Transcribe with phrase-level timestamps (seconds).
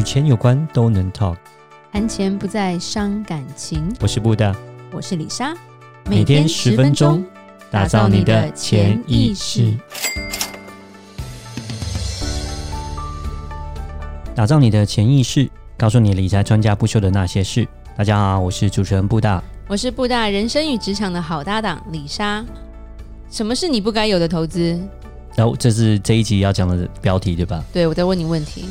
[0.00, 1.36] 与钱有关都能 talk，
[1.92, 3.94] 谈钱不再伤感情。
[4.00, 4.56] 我是布大，
[4.92, 5.54] 我是李莎，
[6.06, 7.22] 每天十分钟，
[7.70, 9.76] 打造你的潜意识，
[14.34, 15.46] 打造你的潜意识，
[15.76, 17.68] 告诉你理财专家不修的那些事。
[17.94, 22.42] 大家好，我是主持人布大，我是布大人生与职场的好搭档李莎。
[23.30, 24.80] 什么是你不该有的投资？
[25.36, 27.64] 然后、哦、这是这一集要讲的标题，对吧？
[27.72, 28.64] 对，我在问你问题。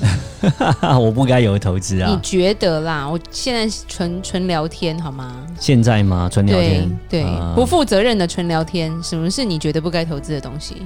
[1.00, 2.12] 我不该有的投资啊？
[2.12, 3.08] 你觉得啦？
[3.10, 5.46] 我现在纯纯聊天好吗？
[5.60, 6.30] 现在吗？
[6.32, 7.00] 纯聊天？
[7.10, 7.26] 对，
[7.56, 8.92] 不负责任的纯聊天。
[9.02, 10.86] 什么是你觉得不该投资的东西？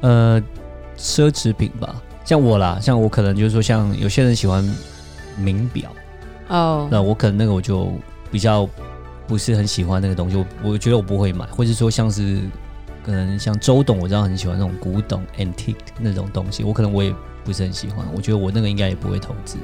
[0.00, 0.40] 呃，
[0.96, 1.94] 奢侈品吧。
[2.24, 4.64] 像我啦，像我可能就是说，像有些人喜欢
[5.36, 5.90] 名表
[6.48, 7.92] 哦，那我可能那个我就
[8.30, 8.66] 比较
[9.26, 10.36] 不是很喜欢那个东西。
[10.36, 12.40] 我我觉得我不会买，或者说像是。
[13.04, 18.04] 可能像周董，我知道很喜欢那种古董 antique 那种东西，我可能我也不是很喜欢。
[18.14, 19.58] 我觉得我那个应该也不会投资。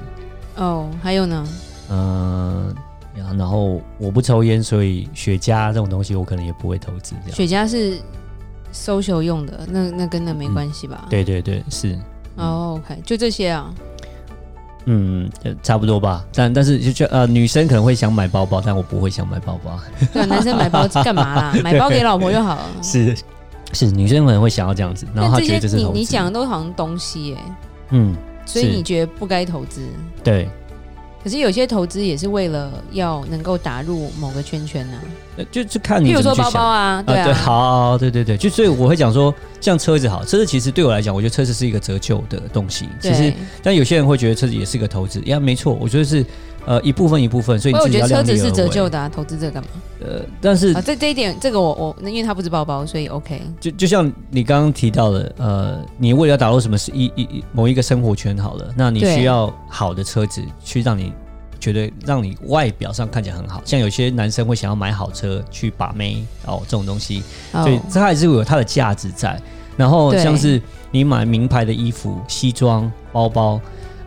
[0.56, 1.48] 哦，还有呢？
[1.88, 2.74] 嗯，
[3.38, 7.14] 然后我不抽烟，所以雪茄这种东西我可能也不会投资。
[7.24, 8.00] 这样雪茄是
[8.72, 11.00] social 用的，那那跟那没关系吧？
[11.06, 11.98] 嗯，对对对，是。
[12.36, 13.74] 哦，OK，就这些啊。
[14.86, 15.30] 嗯，
[15.62, 16.24] 差不多吧。
[16.34, 19.78] 但但是就就呃，女生可能会想买包包，但我不会想买包包。
[20.12, 21.54] 对，男生买包干嘛啦？
[21.62, 22.66] 买包给老婆就好了。
[22.82, 23.16] 是
[23.72, 25.76] 是，女生可能会想要这样子，然后她觉得这是。
[25.76, 27.36] 你你讲的都好像东西耶。
[27.90, 29.82] 嗯，所以你觉得不该投资？
[30.24, 30.48] 对。
[31.22, 35.04] 可是有些投资也是为了要能够打入某个圈圈呢、啊，
[35.50, 36.08] 就就看你。
[36.08, 42.88] 比如说包包啊，对啊，对，好，对对对，就所以我会讲说，像车子好，车子其实对我来讲，我觉得车子是一个折旧的东西。
[43.00, 46.24] 其实，但有些人会觉得车子也是一个投资，呀，没错，我觉得是。
[46.66, 47.74] 呃，一部分一部分，所以。
[47.74, 49.68] 我觉得车子是折旧的啊，投资这个干嘛？
[49.98, 53.40] 呃，但是啊，这这一点，这个我我，因为它不是包包，所以 OK。
[53.58, 61.14] 就就像你刚刚提到的，呃，你为了要打入什么是一一一某一个生活圈好了，那你需要好的车子去让你
[61.60, 63.62] 觉得让你外表上看起来很好。
[63.64, 67.22] 像有些男生会想要买好车去把妹哦，这种东西，
[67.52, 69.40] 所以它还是会有它的价值在。
[69.76, 70.60] 然后像是
[70.90, 73.60] 你买名牌的衣服、西装、包包。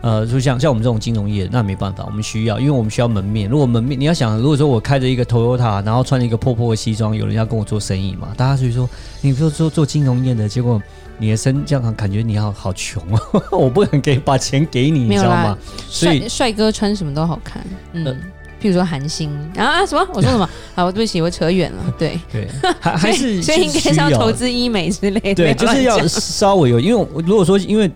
[0.04, 3.48] 呃，就像像我们这种金融业，那没办法，我们需要，因为我们需要门面。
[3.48, 8.28] 如果门面，你要想，如果说我开着一个 Toyota，然后穿着一个破破的西装，有人要跟我做生意嘛？
[8.36, 8.86] 大家就说，
[9.22, 10.78] 你说做做金融业的，结果
[11.16, 13.20] 你的身这样感觉你要好穷啊，
[13.50, 15.56] 我不能给把钱给你，你知道吗？
[15.88, 18.12] 所以帅哥穿什么都好看，嗯，呃、
[18.60, 20.06] 譬如说韩星啊什么？
[20.12, 20.46] 我说什么？
[20.74, 21.82] 好， 对不起，我扯远了。
[21.98, 22.46] 对 对，
[22.78, 27.90] 还还是所以应该是要投资医美之类的，对，就是要稍微有，因为如果说因为。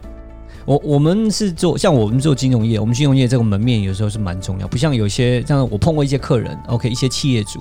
[0.69, 7.59] 我我们是做像我们做金融业，我们金融业这个门面有时候是蛮重要，不像有些像我碰过一些客人，OK，一些企业主，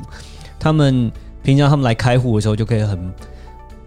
[0.60, 1.10] 他们
[1.42, 3.00] 平常他们来开户的时候就可以很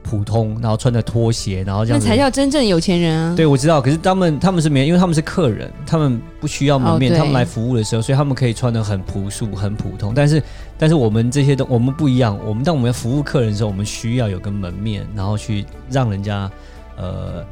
[0.02, 3.36] 普通，然后穿着拖鞋，然后这样子，那才叫真正有钱人啊。
[3.36, 10.14] 对，我知道，可是他们他们是没，因为他们是客人，他们不需要门面，哦、他们来服务的时候，所以他们可以穿的很朴素、很普通。
[10.14, 10.42] 但是
[10.78, 16.50] 但是我们这些都我们不一样，我们当我们要服务客人的时候，我们需要有个门面，然后去让人家
[16.96, 17.44] 呃。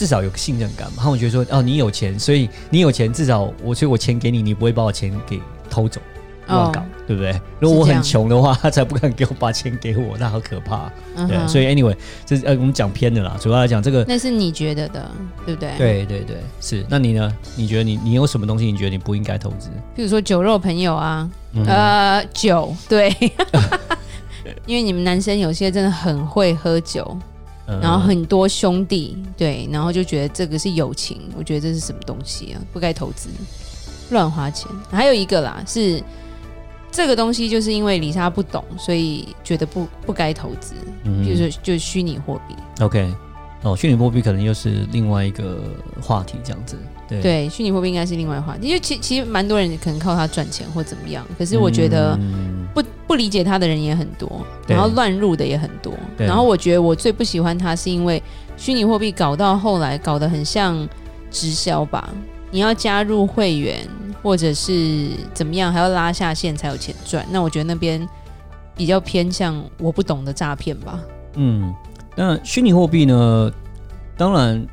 [0.00, 5.38] 至少有个信任感嘛，他们觉得说哦，你有钱，所以你有钱，至少我所以我钱给你，你不会把我钱给
[5.68, 6.00] 偷走
[6.46, 7.38] 乱搞，哦、对不对？
[7.58, 10.90] 如果我很穷的话，他才不敢给我把钱给我，那好可怕。
[11.16, 11.94] 嗯、对，所以 anyway，
[12.24, 15.10] 这是呃我们讲偏的啦，主要来讲这个，那是你觉得的，
[15.44, 15.70] 对不对？
[15.76, 16.82] 对对对，是。
[16.88, 17.30] 那你呢？
[17.56, 18.64] 你觉得你你有什么东西？
[18.64, 19.68] 你觉得你不应该投资？
[19.94, 23.14] 比如说酒肉朋友啊，嗯、呃，酒，对，
[24.64, 27.14] 因为你们男生有些真的很会喝酒。
[27.80, 32.60] 然后很多兄弟，对，然后就觉得这个是友情，我觉得这是什么东西啊？
[32.72, 33.28] 不该投资，
[34.10, 34.70] 乱花钱。
[34.90, 36.02] 还有一个啦，是
[36.90, 40.74] 这个东西，就是因为李莎不懂，所以觉得不不该投资，
[41.04, 42.54] 嗯、就是就是虚拟货币。
[42.82, 43.14] OK，
[43.62, 45.58] 哦，虚拟货币可能又是另外一个
[46.00, 46.76] 话题，这样子。
[47.10, 52.16] 对，对，虚拟货币应该是另外一话题，因为其其实蛮多人可能靠它赚钱或怎么样，可是我觉得。
[52.16, 55.92] 嗯不不理解它的人也很多，然后乱入的也很多。
[56.16, 58.22] 然后我觉得我最不喜欢它，是因为
[58.56, 60.88] 虚拟货币搞到后来搞得很像
[61.32, 62.08] 直销吧？
[62.52, 63.84] 你要加入会员
[64.22, 67.26] 或者是怎么样，还要拉下线才有钱赚。
[67.32, 68.08] 那我觉得那边
[68.76, 71.00] 比较偏向我不懂的诈骗吧。
[71.34, 71.74] 嗯，
[72.14, 73.52] 那虚拟货币呢？
[74.16, 74.64] 当然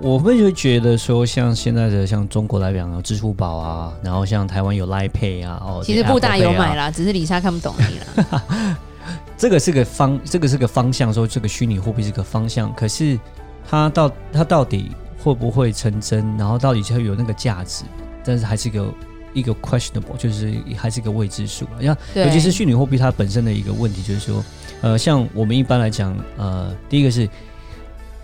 [0.00, 8.76] 我会就觉得说，像现在的像中国来讲有支付宝啊，然后像台湾有 Line Pay 啊，哦，其实布大有买啦，啊、只是李莎看不懂你啦。
[9.36, 13.18] 这个是个方，这个是个方向，说这个虚拟货币是个方向，可是
[13.68, 14.90] 它到它到底
[15.22, 17.84] 会不会成真，然后到底就会有那个价值，
[18.24, 18.94] 但是还是一个
[19.34, 21.66] 一个 questionable，就是还是一个未知数。
[21.82, 24.44] 像尤其是虚拟货币，它本身的一个问题就是说，
[24.80, 27.28] 呃，像我们一般来讲，呃，第一个是。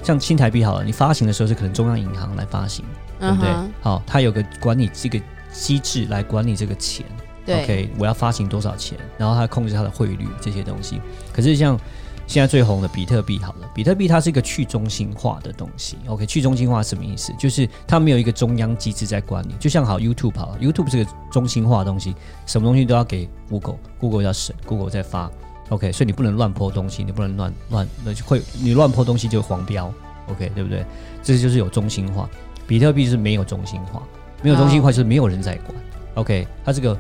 [0.03, 2.85] 像新台币好了，你发行的时候是可能中央银行来发行，
[3.19, 3.69] 对不对？Uh.
[3.81, 5.21] 好，它有个管理这个
[5.53, 7.05] 机制来管理这个钱。
[7.45, 11.01] 对，OK，我要发行多少钱，然后它控制它的汇率这些东西。
[11.33, 11.79] 可是像
[12.27, 15.97] 现在最红的比特币好了，比特币它是一个去中心化的东西。
[16.09, 17.33] OK，去中心化什么意思？
[17.39, 19.55] 就是它没有一个中央机制在管理。
[19.61, 22.17] 就像好 YouTube 好了，YouTube 是个中心化的东西，
[22.47, 25.31] 什么东西都要给 Google，Google 要审，Google 在发。
[25.71, 29.93] OK，所以你不能乱泼东西，你不能乱乱，那就会你乱泼东西就黄标
[30.29, 30.87] ，OK，对不对？
[31.25, 32.31] 这就是有中心化，
[32.69, 34.01] 比特币是没有中心化，
[34.43, 35.75] 没有中心化就是没有人在管
[36.15, 36.97] ，OK，它这个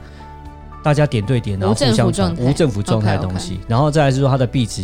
[0.82, 4.82] 大家点对点，然后互相传无政府状态的东西，okay, okay 然后再来是说它的币值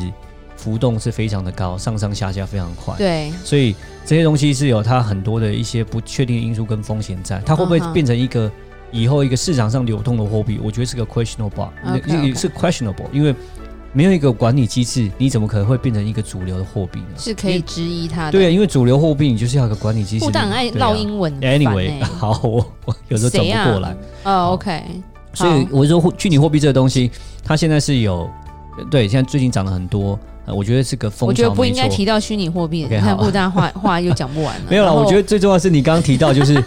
[0.57, 3.75] 浮动是非常的高，上上下下非常快，对，所以
[4.07, 8.49] 这些东西是有它很多的一些不确定因素跟风险在，它会不会变成一个
[8.93, 10.61] 以后一个市场上流通的货币？
[10.63, 12.39] 我觉得是个 questionable，也 Okay, okay.
[12.39, 13.35] 是 questionable，因为。
[13.93, 17.07] 没有一个管理机制，你怎么可能会变成一个主流的货币呢？
[17.19, 18.33] 是可以质疑它的。
[18.33, 20.25] 对啊，因为主流货币你就是要一个管理机制。
[20.25, 21.33] 不但爱唠英文。
[21.41, 23.95] Anyway， 好，我我有时候走不过来。
[24.25, 24.83] 哦，OK。
[25.35, 27.11] 所以我说虚拟货币这个东西，
[27.45, 28.29] 它现在是有，
[28.91, 30.19] 对，现在最近涨了很多。
[30.47, 31.27] 我觉得是个风潮。
[31.27, 34.65] 我觉得不应该提到虚拟货币，你看布大话话又讲不完了。
[34.71, 36.63] 没有了，我觉得最重要的是你刚刚提到就是。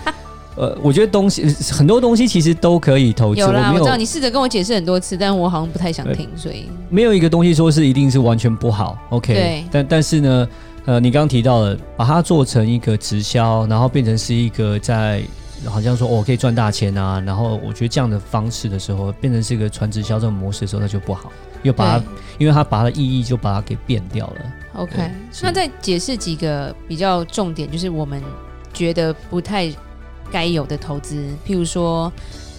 [0.55, 3.41] 呃，我觉得东西很多东西其实都可以投资。
[3.41, 8.97] 有啦，我，有我知道你试着跟我解释很多次，但我好像不太想听，所以没有一个东西说是一定是完全不好。
[9.09, 10.47] OK，对但但是呢，
[10.85, 15.21] 呃，你刚刚提到了把它做成一个直销，然后变成是一个在
[15.65, 21.29] 好像说我、哦、可以赚大钱啊，然后我觉得这样的方式的时候，变成是一个传直销这种模式的时候，那就不好，
[21.63, 22.05] 又把它，
[22.37, 24.35] 因为它把它的意义就把它给变掉了。
[24.75, 25.11] OK，
[25.41, 28.21] 那再解释几个比较重点，就是我们
[28.71, 29.69] 觉得不太。
[30.31, 32.11] 该有的投资，譬如说，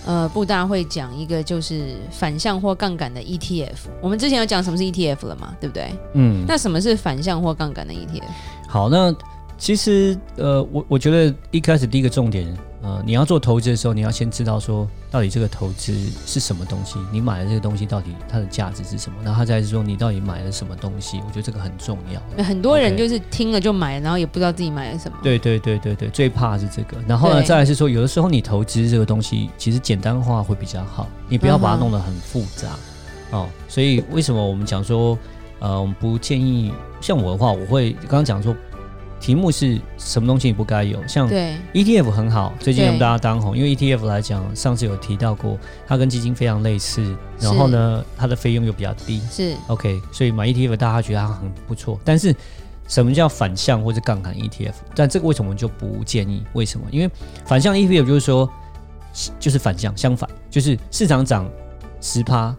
[0.07, 3.77] 呃，布大会讲一个就是反向或杠杆的 ETF。
[4.01, 5.55] 我们之前有讲什么是 ETF 了嘛？
[5.61, 5.91] 对不对？
[6.15, 6.45] 嗯。
[6.47, 8.23] 那什么是反向或杠杆的 ETF？
[8.69, 9.15] 好，那
[9.59, 12.47] 其实呃，我我觉得一开始第一个重点。
[12.87, 15.93] 呃，你要做投资的时候，你要先知道说，到底这个投资
[16.25, 17.01] 是什么东西？
[17.11, 19.17] 你买的这个东西到底它的价值是什么？
[19.25, 21.21] 然后再是说，你到底买了什么东西？
[21.27, 22.45] 我觉得这个很重要。
[22.45, 25.19] 很多人就是听了就买，然后也不知道自己买了什么。
[25.21, 26.97] 对对对对对，最怕是这个。
[27.09, 32.69] 然后呢，再来是说，有的时候你投资这个东西，其实简单化会比较好，你不要把它弄得很复杂。
[33.33, 35.19] 哦，所以为什么我们讲说，
[35.59, 38.55] 呃，我们不建议像我的话，我会刚刚讲说。
[39.27, 41.05] 题目是什么东西你不该有？
[41.09, 41.29] 像
[41.75, 47.03] ETF 很好，最近让大家当红，因为 ETF 来讲，上次有提到过，它跟基金非常类似，
[47.41, 51.99] 然后呢，它的费用又比较低，是 OK，所以买 ETF 大家觉得它很不错。
[52.05, 52.33] 但是
[52.87, 54.75] 什么叫反向或者杠杆 ETF？
[54.95, 56.45] 但这个为什么就不建议？
[56.53, 56.87] 为什么？
[56.93, 57.11] 因为
[57.45, 58.49] 反向 ETF 就是说，
[59.41, 61.51] 就是反向，相反，就是市场涨
[62.01, 62.55] 十趴，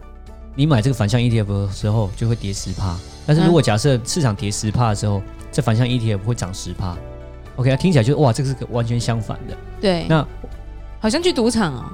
[0.54, 2.94] 你买这个反向 ETF 的时候就会跌十趴。
[3.26, 6.96] 但是如果假设市场跌十趴的时候，这反向 ETF 会涨十趴
[7.56, 9.56] ，OK，听起来就是哇，这个是个完全相反的。
[9.80, 10.26] 对，那
[11.00, 11.84] 好像去赌场哦，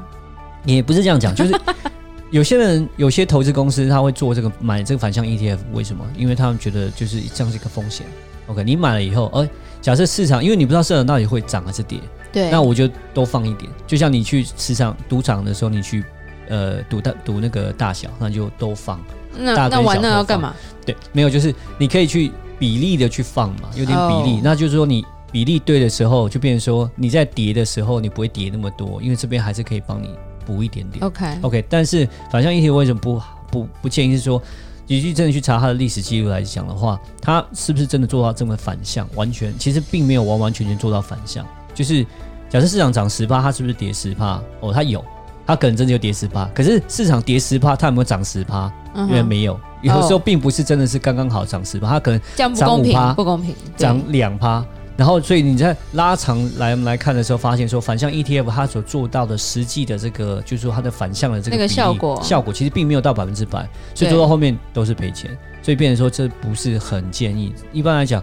[0.64, 1.54] 也不是这样讲，就是
[2.30, 6.04] 有些人有些投资公司他会做这个买这个反向 ETF，为什么？
[6.16, 8.06] 因为他们觉得就是这样是一个风险。
[8.46, 9.48] OK，你买了以后，呃，
[9.80, 11.98] 假设市场，因为你不知道市场到底会涨还是跌，
[12.32, 13.70] 对，那我就多放一点。
[13.86, 16.04] 就像你去市场赌场的时候，你去
[16.48, 19.00] 呃赌大赌那个大小，那就都放。
[19.36, 20.54] 那那玩那要干嘛？
[20.84, 22.32] 对，没有，就是你可以去。
[22.58, 24.40] 比例的去放嘛，有点比例，oh.
[24.42, 30.10] 那就是说你比例对的时候，就变成说你在跌的时候，你不会跌那么多，因为这边还是可以帮你
[30.46, 31.04] 补一点点。
[31.04, 33.20] OK OK，但是反向 ETF 为什么不
[33.50, 34.40] 不不建议是说，
[34.86, 39.08] 你去真的去查它的历史记录来讲的话，它是不是真的做到这么反向？
[39.14, 41.44] 完全其实并没有完完全全做到反向。
[41.74, 42.04] 就是
[42.48, 44.40] 假设市场涨十趴，它是不是跌十趴？
[44.60, 45.04] 哦，它有，
[45.46, 46.44] 它可能真的有跌十趴。
[46.54, 48.72] 可是市场跌十趴，它有没有涨十趴？
[48.94, 49.58] 因为没有。
[49.84, 52.20] 有的时候并不是真的是刚刚好涨十趴，它可能
[52.54, 54.64] 涨五趴，不公平，涨两趴，
[54.96, 65.30] 然后所以你在拉长来来看的时候，发现说反向 ETF 它所做到的实际的这个，就是说它的反向的这个，个效果，效果其实并没有到百分之百，所以做到后面都是赔钱，
[65.62, 67.52] 所以变成说这不是很建议。
[67.72, 68.22] 一般来讲，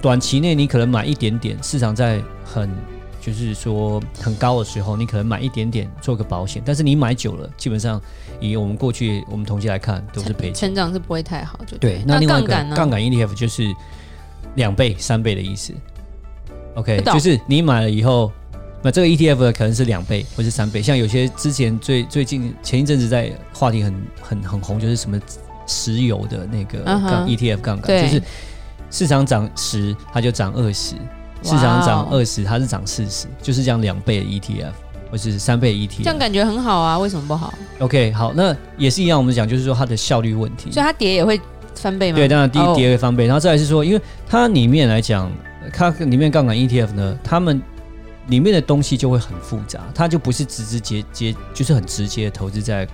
[0.00, 2.70] 短期内你可能买一点点，市场在很。
[3.22, 8.02] 就是说很高的时候，你可能买一点点做个保险，但是你买久了，基本上
[8.40, 10.54] 以我们过去我们统计来看，都是赔钱。
[10.54, 12.02] 成长是不会太好，就对。
[12.04, 13.72] 那另外一个杠杆 ETF 就是
[14.56, 15.72] 两倍、三倍的意思。
[16.74, 18.32] OK，就是你买了以后，
[18.82, 20.82] 那这个 ETF 可能是两倍或是三倍。
[20.82, 25.20] 像有些之前最最近前一阵子在话题很很很红，就是什么
[25.66, 28.22] 石油的那个杠 ETF 杠杆，就是
[28.90, 30.96] 市场涨十，它就涨二十；
[31.42, 34.72] 市场涨二十，它是涨四十，就是这样两倍的 ETF
[35.10, 36.04] 或是三倍的 ETF。
[36.04, 41.40] 这样感觉很好啊，为什么不好？OK，好，那也是一样，我们讲就是说它的效率问题，所以它跌也会。
[41.74, 42.16] 翻倍吗？
[42.16, 45.32] 对，当然第一跌会翻倍，然后再来是说，因为它里面来讲，
[45.72, 47.60] 它里面杠杆 ETF 呢，他们
[48.28, 52.86] 里面的东西就会很复杂，它就不是直直接接，就是很直接的投资在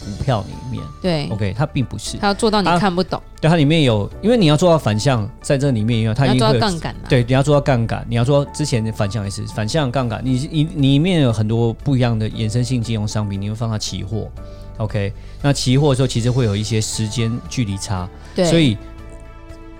[0.00, 0.82] 股票里面。
[1.00, 3.20] 对，OK，它并不是，它要做到你看不懂。
[3.40, 6.96] 对，它里面有，因为你要做到反向，在这里面，也有它一要做到杠杆。
[7.08, 14.28] 对，你要做到杠杆，你要做之前的反向也是反向杠杆，你你里面有很多不一样的衍生性金融商品，你会放到期货。
[14.78, 18.76] OK，那期货的时候其实会有一些时间距离差，对，所以。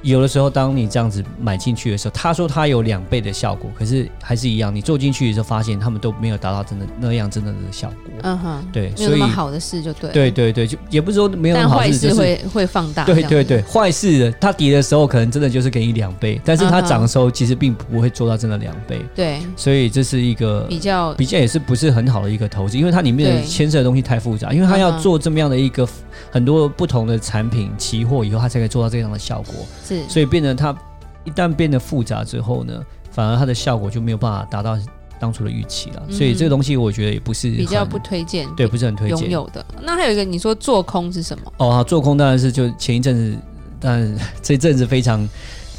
[0.03, 8.13] 有的时候，当你这样子买进去的时候，他说他有两倍的效果，可是还是一样，你做进去的时候发现他们都没有达到真的那样真的的效果。
[8.23, 10.11] 嗯哼，对，没有那么好的事就对。
[10.11, 13.05] 对对对，就也不是说没有那么好事，但坏事会、就是、会放大。
[13.05, 19.01] 对对对，坏事的，它跌的时候可能真的就是给你两倍，但是它涨的时候其实并不会做到真的两倍。
[19.15, 25.87] 对，所以这是一个比较比较也是不是很好的一个投资，因为它里面的牵涉的东西太复杂，因为它要做这么样的一个
[26.31, 29.67] 很多不同的产品期货以后，它才可以做到这样的效果。
[29.97, 30.75] 是，所以变得它。
[31.23, 34.75] 一旦变得复杂之后呢，反而它的效果就没有办法达到
[35.21, 36.03] 当初的预期了。
[36.09, 39.19] 嗯、所以这个东西我觉得也不是比较不推荐，对，不是很推荐。
[39.19, 39.65] 拥有的。
[39.83, 41.53] 那还有一个，你说做空是什么？
[41.59, 43.39] 哦，做空当然是就前一阵子，
[43.79, 45.29] 但 这阵子非常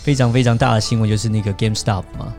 [0.04, 2.32] 非常非常大的新闻就是那个 GameStop 嘛。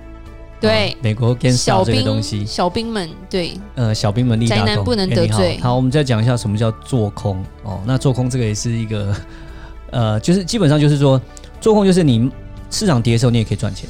[0.61, 5.59] 对，哦、美国 GameStop 这个东西，小兵们对，呃，小兵们立大不能得罪。
[5.61, 7.81] 好，好，我们再讲一下什么叫做空哦。
[7.85, 9.13] 那做空这个也是一个，
[9.91, 11.21] 呃，就是基本上就是说，
[11.63, 12.31] 做空就是你。
[12.75, 13.87] 市场跌的时候，你也可以赚钱。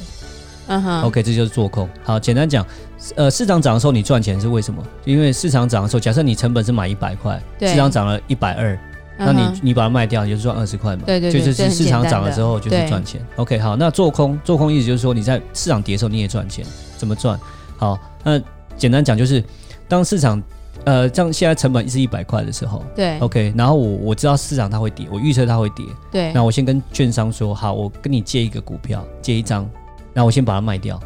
[0.67, 1.87] 嗯哼，OK，这就是做空。
[2.03, 2.67] 好，简单讲，
[3.15, 4.83] 呃，市场涨的时候你赚钱是为什么？
[5.05, 8.77] 因为市场涨的时候，假设你成本是买一百块，市场涨了一百二，
[9.17, 11.03] 那你你把它卖掉，你就是赚二十块嘛。
[11.05, 13.25] 对对对，就是市场涨了之后就是赚钱。
[13.37, 16.65] OK，好，那做空做空意思就是说你在市场跌的时候你也赚钱，
[16.97, 17.39] 怎么赚？
[17.77, 18.37] 好，那
[18.75, 19.41] 简单讲就是
[19.87, 20.43] 当市场。
[20.85, 29.69] 呃，这样现在成本是一百块的时候，对，OK，然后我我知道市场它会跌，我预测它会跌，对，那我先跟券商说，好，我跟你借一个股票，借一张，
[30.13, 30.99] 然后我先把它卖掉，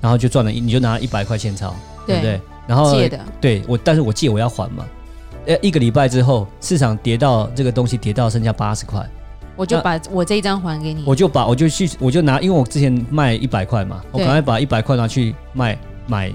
[0.00, 1.74] 然后就赚了一，你就拿一百块现钞，
[2.06, 2.16] 对。
[2.16, 2.40] 不对？
[2.66, 4.84] 然后借的，对我，但是我借我要还嘛，
[5.46, 9.08] 呃，一个礼拜之后市场跌到这个东西跌到剩下八十块，
[9.56, 16.28] 我就把我这一张还给你，我就把我就去我就拿，因为我之前卖一百块嘛，我赶快把一百块拿去卖买，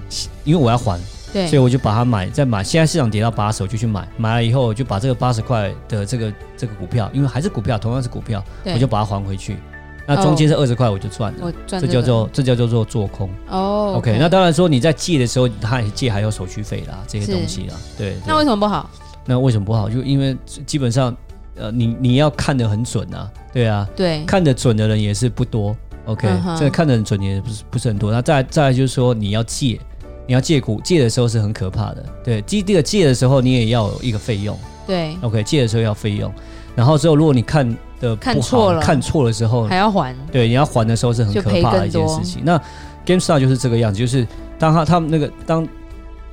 [0.44, 1.00] 因为我要还。
[1.34, 2.64] 对，所以我就把它买，再买。
[2.64, 4.08] 现在市场跌到八十，我就去买。
[4.16, 9.58] 买了以后，我就把这个八十块的这个这个股票，因为还是股票，同样是股票，我就把它还回去。
[10.06, 11.40] 那中间是二十块，我就赚了。
[11.42, 13.30] 我赚这叫做这叫做做做空。
[13.50, 14.18] 哦，OK。
[14.20, 17.76] 那当然说你在借的时候，他借还有手续费啦，这些东西啦。
[17.98, 18.18] 对，对。
[18.28, 18.90] 那为什么不好？
[19.26, 19.90] 那为什么不好？
[19.90, 21.16] 就因为基本上，
[21.56, 23.32] 呃，你你要看得很准啊。
[23.54, 23.88] 对啊。
[23.96, 24.24] 对。
[24.26, 25.74] 看得准的人也是不多。
[26.06, 26.28] OK。
[26.60, 28.12] 这看得很准也不是不是很多。
[28.12, 29.80] 那再再来就是说你要借。
[30.26, 36.32] 你要借股借的时候是很可怕的，对，第一个借的时候你也要有一个费用，对，OK，借的时候要费用，
[36.76, 37.68] 然后之后如果你看
[38.00, 42.42] 的不好，看错了，看错的时候还要还，对，你要还的时候是很可怕的一件事情。
[42.46, 42.60] 那
[43.06, 44.26] GameStar 就是这个样子，就是
[44.58, 45.68] 当他他们那个当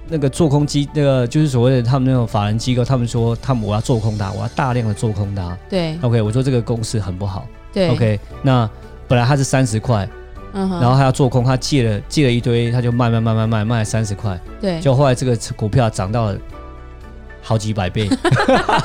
[0.09, 8.71] 那个做空机那个就是所谓的他们那种法人机构，他们说他们我要做空它，我要大量的做空它，对，OK，我说这个公司很不好，对，OK，那
[9.09, 10.09] 本来它是三十块。
[10.53, 16.37] 嗯，然后他要做空，他借了借了一堆，他就卖卖卖卖卖卖了三十块，对，就后来这个股票涨到了
[17.43, 18.09] 好几百倍，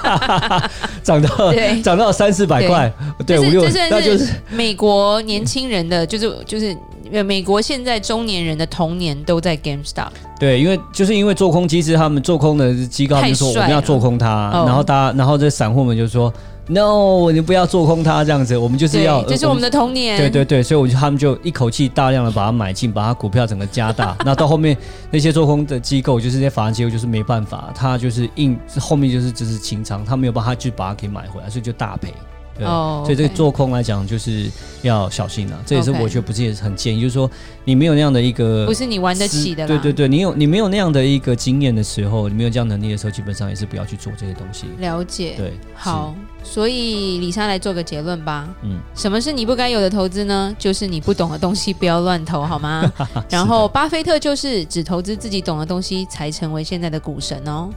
[1.04, 1.82] 涨到对。
[1.82, 2.92] 涨到三四百块，
[3.26, 6.76] 对，五六那就是美国年轻人的，就是就是
[7.24, 16.34] 美国现在中年人的童年都在 GameStop，对，因为就是因为做空，其实他们做空的机构他们说我们要做空它，然后大家然后这散户们就说。
[16.68, 20.18] No，你不要做空它这样子，我们就是要，这是我们的童年。
[20.18, 24.18] 对对对，所以我就他们就一口气大量的把它买进，把它股票整个加大。
[24.26, 24.76] 那到后面
[25.12, 32.12] 那些做空的机构，就是那些法人机构，就是没办法，他就是硬后面就是只是清仓，他没有办法去把它给买回来，所以就大赔。
[32.58, 33.06] 对，oh, okay.
[33.06, 34.50] 所以这个做空来讲，就是
[34.82, 35.62] 要小心了。
[35.66, 37.30] 这也是我觉得不是也是很建议，就是说
[37.66, 39.68] 你没有那样的一个，不是你玩得起的。
[39.68, 44.68] 对对对，你有你没有那样的一个经验的时候，你没有这样能力的时候，基本上也是不要去做这些东西。
[44.80, 45.34] 了解。
[45.36, 48.48] 对，好，所以李莎来做个结论吧。
[48.64, 50.56] 嗯，什么是你不该有的投资呢？
[50.58, 52.90] 就是你不懂的东西不要乱投，好吗？
[53.30, 57.70] 然后巴菲特就是只投资自己懂的东西，才成为现在的股神哦。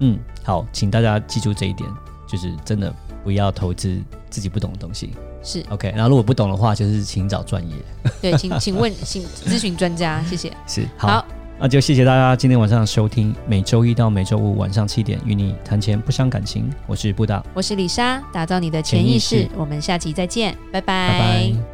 [0.00, 1.88] 嗯，好，请大家记住这一点，
[2.26, 2.92] 就是真的。
[3.24, 3.98] 不要投资
[4.30, 5.10] 自己不懂的东西。
[5.42, 5.90] 是 OK。
[5.96, 7.74] 然后如果不懂的话，就是请找专业。
[8.20, 10.52] 对，请请问， 请咨询专家，谢谢。
[10.66, 11.26] 是好，好，
[11.58, 13.34] 那就谢谢大家今天晚上的收听。
[13.48, 16.70] 每周一到每周五晚上七点，与你谈钱不伤感情。
[16.86, 19.36] 我是布达，我是李莎，打造你的潜意识。
[19.36, 21.08] 意识我们下期再见，拜拜。
[21.08, 21.73] 拜拜。